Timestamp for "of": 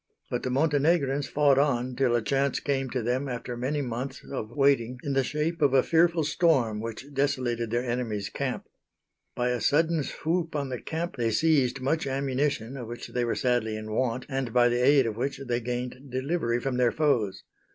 4.33-4.49, 5.61-5.75, 12.77-12.87, 15.05-15.17